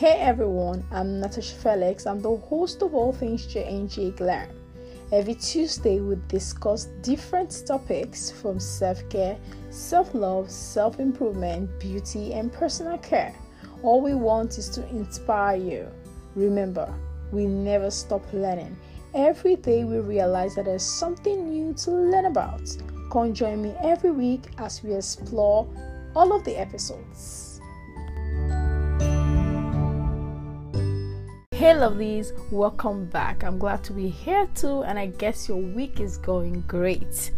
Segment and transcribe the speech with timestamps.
[0.00, 2.06] Hey everyone, I'm Natasha Felix.
[2.06, 4.48] I'm the host of All Things JNJ Glam.
[5.12, 9.36] Every Tuesday, we discuss different topics from self care,
[9.68, 13.34] self love, self improvement, beauty, and personal care.
[13.82, 15.86] All we want is to inspire you.
[16.34, 16.90] Remember,
[17.30, 18.74] we never stop learning.
[19.12, 22.74] Every day, we realize that there's something new to learn about.
[23.12, 25.68] Come join me every week as we explore
[26.16, 27.49] all of the episodes.
[31.60, 33.44] Hey lovelies, welcome back.
[33.44, 37.32] I'm glad to be here too, and I guess your week is going great.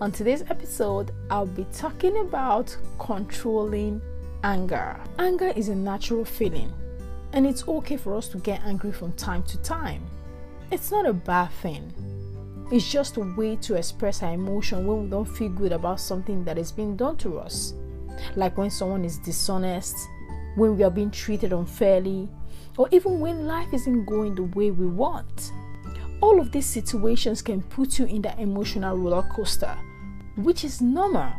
[0.00, 4.00] On today's episode, I'll be talking about controlling
[4.44, 5.00] anger.
[5.18, 6.72] Anger is a natural feeling,
[7.32, 10.04] and it's okay for us to get angry from time to time.
[10.70, 11.92] It's not a bad thing.
[12.70, 16.44] It's just a way to express our emotion when we don't feel good about something
[16.44, 17.74] that is being done to us
[18.36, 19.96] like when someone is dishonest,
[20.54, 22.28] when we are being treated unfairly,
[22.76, 25.52] or even when life isn't going the way we want.
[26.20, 29.76] All of these situations can put you in that emotional roller coaster,
[30.36, 31.32] which is normal.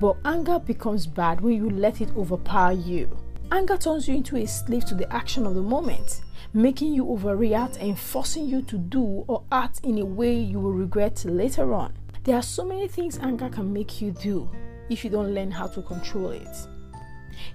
[0.00, 3.16] But anger becomes bad when you let it overpower you.
[3.52, 6.20] Anger turns you into a slave to the action of the moment,
[6.52, 10.72] making you overreact and forcing you to do or act in a way you will
[10.72, 11.92] regret later on.
[12.24, 14.50] There are so many things anger can make you do,
[14.88, 16.56] if you don't learn how to control it.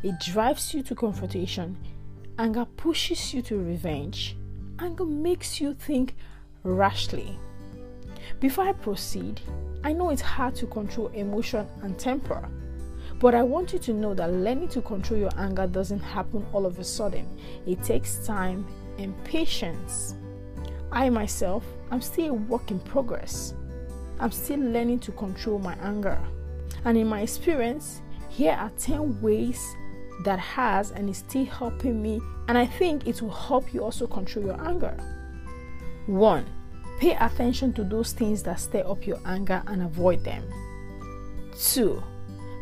[0.04, 1.78] It drives you to confrontation.
[2.38, 4.36] Anger pushes you to revenge.
[4.80, 6.16] Anger makes you think
[6.64, 7.40] rashly.
[8.42, 9.40] Before I proceed,
[9.86, 12.50] I know it's hard to control emotion and temper,
[13.22, 16.66] but I want you to know that learning to control your anger doesn't happen all
[16.66, 17.26] of a sudden.
[17.66, 20.16] It takes time and patience.
[20.92, 23.54] I myself, I'm still a work in progress.
[24.20, 26.20] I'm still learning to control my anger.
[26.84, 29.74] And in my experience, here are 10 ways
[30.24, 34.08] that has and is still helping me, and I think it will help you also
[34.08, 34.98] control your anger.
[36.08, 36.46] 1.
[37.00, 40.44] Pay attention to those things that stir up your anger and avoid them.
[41.60, 42.02] 2.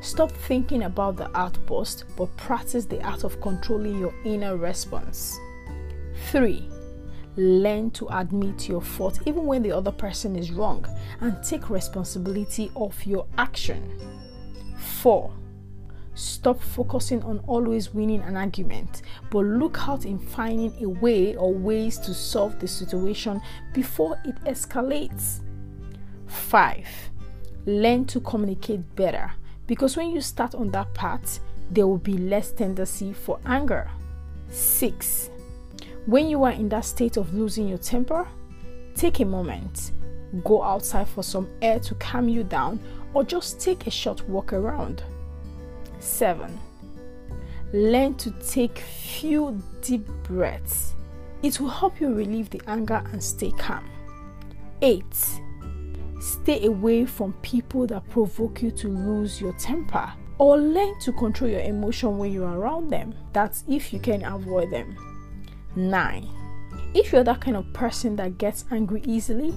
[0.01, 5.38] Stop thinking about the outburst but practice the art of controlling your inner response.
[6.29, 6.69] 3.
[7.35, 10.85] Learn to admit your fault even when the other person is wrong
[11.22, 13.97] and take responsibility of your action.
[15.01, 15.33] 4.
[16.16, 19.01] Stop focusing on always winning an argument,
[19.31, 23.41] but look out in finding a way or ways to solve the situation
[23.74, 25.41] before it escalates.
[26.28, 26.88] 5.
[27.66, 29.31] Learn to communicate better
[29.68, 31.40] because when you start on that path,
[31.72, 33.90] there will be less tendency for anger.
[34.50, 35.29] 6
[36.06, 38.28] when you are in that state of losing your temper,
[38.94, 39.91] take a moment,
[40.44, 42.79] go outside for some air to calm you down,
[43.13, 45.02] or just take a short walk around.
[46.03, 46.59] 7.
[47.74, 50.94] Learn to take few deep breaths.
[51.41, 53.90] It will help you relieve the anger and stay calm.
[54.81, 55.03] 8.
[56.19, 61.50] Stay away from people that provoke you to lose your temper or learn to control
[61.50, 63.14] your emotion when you're around them.
[63.34, 64.96] That's if you can avoid them.
[65.75, 66.30] 9.
[66.94, 69.53] If you're that kind of person that gets angry easily,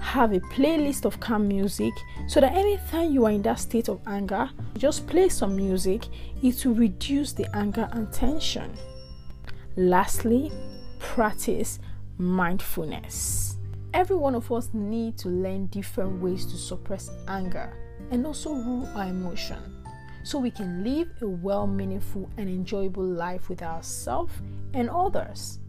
[0.00, 1.92] have a playlist of calm music
[2.26, 6.06] so that anytime you are in that state of anger, just play some music,
[6.42, 8.72] it will reduce the anger and tension.
[9.76, 10.52] Lastly,
[10.98, 11.78] practice
[12.18, 13.56] mindfulness.
[13.92, 17.76] Every one of us need to learn different ways to suppress anger
[18.10, 19.74] and also rule our emotion
[20.24, 24.32] so we can live a well, meaningful, and enjoyable life with ourselves
[24.72, 25.60] and others.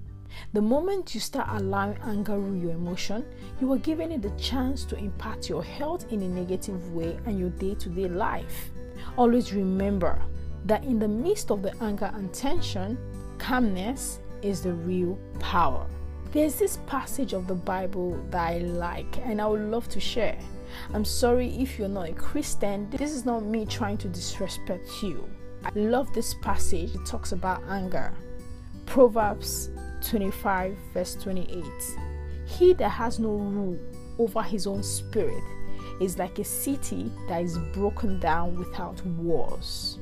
[0.53, 3.25] The moment you start allowing anger rule your emotion,
[3.59, 7.39] you are giving it the chance to impact your health in a negative way and
[7.39, 8.71] your day to day life.
[9.17, 10.21] Always remember
[10.65, 12.97] that in the midst of the anger and tension,
[13.37, 15.87] calmness is the real power.
[16.31, 20.37] There's this passage of the Bible that I like and I would love to share.
[20.93, 25.29] I'm sorry if you're not a Christian, this is not me trying to disrespect you.
[25.63, 28.13] I love this passage, it talks about anger.
[28.85, 29.69] Proverbs
[30.09, 31.65] 25, verse 28.
[32.45, 33.79] He that has no rule
[34.17, 35.43] over his own spirit
[35.99, 39.99] is like a city that is broken down without walls.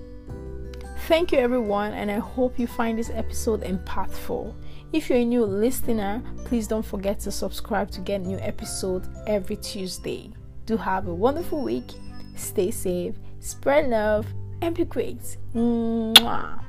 [1.07, 4.53] Thank you, everyone, and I hope you find this episode impactful.
[4.93, 9.57] If you're a new listener, please don't forget to subscribe to get new episode every
[9.57, 10.31] Tuesday.
[10.65, 11.91] Do have a wonderful week.
[12.35, 14.25] Stay safe, spread love,
[14.61, 15.37] and be great.
[15.53, 16.63] Mwah.